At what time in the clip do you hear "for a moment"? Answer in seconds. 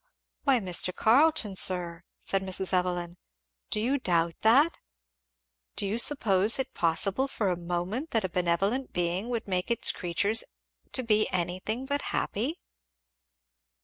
7.27-8.09